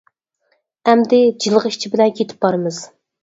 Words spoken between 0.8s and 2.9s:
ئەمدى جىلغا ئىچى بىلەن كېتىپ بارىمىز.